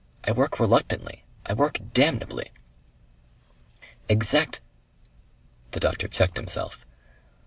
[0.23, 1.25] I work reluctantly.
[1.45, 2.49] I work damnably."
[4.09, 4.59] "Exact"
[5.73, 6.83] The doctor checked himself.